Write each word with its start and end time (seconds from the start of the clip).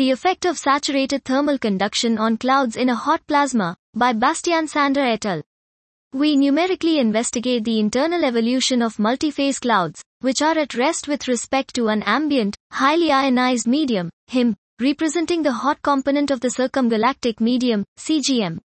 The 0.00 0.12
effect 0.12 0.46
of 0.46 0.56
saturated 0.56 1.26
thermal 1.26 1.58
conduction 1.58 2.16
on 2.16 2.38
clouds 2.38 2.74
in 2.74 2.88
a 2.88 2.94
hot 2.94 3.20
plasma, 3.26 3.76
by 3.92 4.14
Bastian 4.14 4.66
Sander 4.66 5.02
et 5.02 5.26
al. 5.26 5.42
We 6.14 6.36
numerically 6.36 6.98
investigate 6.98 7.64
the 7.64 7.78
internal 7.78 8.24
evolution 8.24 8.80
of 8.80 8.96
multiphase 8.96 9.60
clouds, 9.60 10.02
which 10.20 10.40
are 10.40 10.56
at 10.56 10.72
rest 10.72 11.06
with 11.06 11.28
respect 11.28 11.74
to 11.74 11.88
an 11.88 12.02
ambient, 12.04 12.56
highly 12.72 13.12
ionized 13.12 13.66
medium, 13.66 14.08
HIM, 14.28 14.56
representing 14.80 15.42
the 15.42 15.52
hot 15.52 15.82
component 15.82 16.30
of 16.30 16.40
the 16.40 16.48
circumgalactic 16.48 17.38
medium, 17.38 17.84
CGM. 17.98 18.58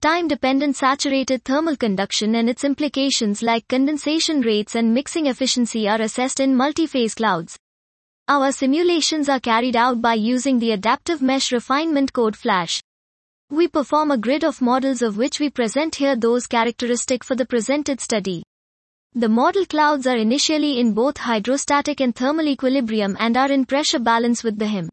Time-dependent 0.00 0.74
saturated 0.76 1.44
thermal 1.44 1.76
conduction 1.76 2.34
and 2.34 2.48
its 2.48 2.64
implications 2.64 3.42
like 3.42 3.68
condensation 3.68 4.40
rates 4.40 4.74
and 4.74 4.94
mixing 4.94 5.26
efficiency 5.26 5.86
are 5.86 6.00
assessed 6.00 6.40
in 6.40 6.56
multiphase 6.56 7.14
clouds. 7.14 7.58
Our 8.28 8.52
simulations 8.52 9.28
are 9.28 9.40
carried 9.40 9.74
out 9.74 10.00
by 10.00 10.14
using 10.14 10.60
the 10.60 10.70
adaptive 10.70 11.20
mesh 11.20 11.50
refinement 11.50 12.12
code 12.12 12.36
Flash. 12.36 12.80
We 13.50 13.66
perform 13.66 14.12
a 14.12 14.16
grid 14.16 14.44
of 14.44 14.62
models 14.62 15.02
of 15.02 15.16
which 15.16 15.40
we 15.40 15.50
present 15.50 15.96
here 15.96 16.14
those 16.14 16.46
characteristic 16.46 17.24
for 17.24 17.34
the 17.34 17.44
presented 17.44 18.00
study. 18.00 18.44
The 19.14 19.28
model 19.28 19.66
clouds 19.66 20.06
are 20.06 20.16
initially 20.16 20.78
in 20.78 20.94
both 20.94 21.18
hydrostatic 21.18 22.00
and 22.00 22.14
thermal 22.14 22.46
equilibrium 22.46 23.16
and 23.18 23.36
are 23.36 23.50
in 23.50 23.66
pressure 23.66 23.98
balance 23.98 24.44
with 24.44 24.56
the 24.56 24.68
HIM. 24.68 24.88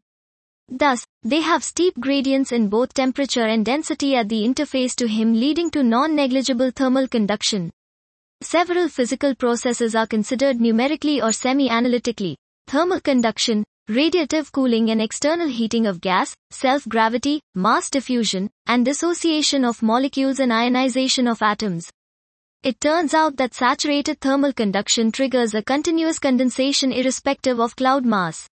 Thus, 0.68 1.06
they 1.22 1.40
have 1.40 1.62
steep 1.62 1.94
gradients 2.00 2.50
in 2.50 2.68
both 2.68 2.92
temperature 2.92 3.46
and 3.46 3.64
density 3.64 4.16
at 4.16 4.28
the 4.28 4.42
interface 4.42 4.96
to 4.96 5.06
HIM 5.06 5.34
leading 5.34 5.70
to 5.70 5.84
non-negligible 5.84 6.72
thermal 6.72 7.06
conduction. 7.06 7.70
Several 8.42 8.88
physical 8.88 9.36
processes 9.36 9.94
are 9.94 10.06
considered 10.08 10.60
numerically 10.60 11.22
or 11.22 11.30
semi-analytically. 11.30 12.36
Thermal 12.70 13.00
conduction, 13.00 13.64
radiative 13.90 14.52
cooling 14.52 14.90
and 14.92 15.02
external 15.02 15.48
heating 15.48 15.88
of 15.88 16.00
gas, 16.00 16.36
self-gravity, 16.52 17.40
mass 17.52 17.90
diffusion, 17.90 18.48
and 18.68 18.84
dissociation 18.84 19.64
of 19.64 19.82
molecules 19.82 20.38
and 20.38 20.52
ionization 20.52 21.26
of 21.26 21.42
atoms. 21.42 21.90
It 22.62 22.80
turns 22.80 23.12
out 23.12 23.38
that 23.38 23.54
saturated 23.54 24.20
thermal 24.20 24.52
conduction 24.52 25.10
triggers 25.10 25.52
a 25.52 25.64
continuous 25.64 26.20
condensation 26.20 26.92
irrespective 26.92 27.58
of 27.58 27.74
cloud 27.74 28.06
mass. 28.06 28.46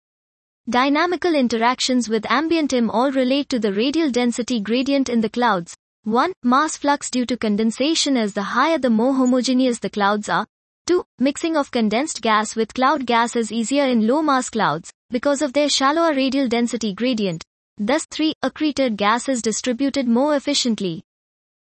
Dynamical 0.68 1.36
interactions 1.36 2.10
with 2.10 2.26
ambient 2.28 2.72
HIM 2.72 2.90
all 2.90 3.12
relate 3.12 3.50
to 3.50 3.60
the 3.60 3.72
radial 3.72 4.10
density 4.10 4.60
gradient 4.60 5.10
in 5.10 5.22
the 5.22 5.30
clouds. 5.30 5.76
1. 6.06 6.34
Mass 6.42 6.76
flux 6.76 7.12
due 7.12 7.28
to 7.28 7.38
condensation 7.38 8.18
as 8.18 8.34
the 8.34 8.42
higher 8.42 8.80
the 8.80 8.90
more 8.90 9.14
homogeneous 9.14 9.78
the 9.78 9.92
clouds 9.92 10.28
are. 10.28 10.48
2. 10.88 11.04
Mixing 11.20 11.58
of 11.58 11.70
condensed 11.70 12.22
gas 12.22 12.56
with 12.56 12.74
cloud 12.74 13.06
gas 13.06 13.36
is 13.36 13.52
easier 13.52 13.86
in 13.86 14.08
low 14.08 14.22
mass 14.22 14.50
clouds 14.50 14.90
because 15.10 15.42
of 15.42 15.52
their 15.52 15.68
shallower 15.68 16.14
radial 16.14 16.48
density 16.48 16.94
gradient. 16.94 17.44
Thus 17.78 18.06
3. 18.06 18.32
Accreted 18.42 18.96
gas 18.96 19.28
is 19.28 19.42
distributed 19.42 20.08
more 20.08 20.36
efficiently. 20.36 21.04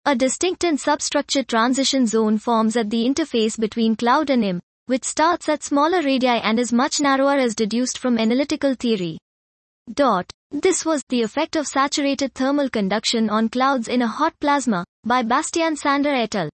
A 0.05 0.15
distinct 0.15 0.63
and 0.63 0.79
substructure 0.79 1.43
transition 1.43 2.07
zone 2.07 2.39
forms 2.39 2.75
at 2.75 2.89
the 2.89 3.05
interface 3.07 3.59
between 3.59 3.95
cloud 3.95 4.31
and 4.31 4.43
HIM, 4.43 4.59
which 4.87 5.05
starts 5.05 5.47
at 5.47 5.61
smaller 5.61 6.01
radii 6.01 6.41
and 6.41 6.57
is 6.59 6.73
much 6.73 6.99
narrower 6.99 7.35
as 7.35 7.53
deduced 7.53 7.99
from 7.99 8.17
analytical 8.17 8.73
theory. 8.73 9.19
Dot. 9.93 10.31
This 10.49 10.83
was 10.83 11.03
the 11.09 11.21
effect 11.21 11.55
of 11.55 11.67
saturated 11.67 12.33
thermal 12.33 12.71
conduction 12.71 13.29
on 13.29 13.49
clouds 13.49 13.87
in 13.87 14.01
a 14.01 14.07
hot 14.07 14.33
plasma 14.39 14.83
by 15.03 15.21
Bastian 15.21 15.75
Sander 15.75 16.09
et 16.09 16.33
al. 16.33 16.49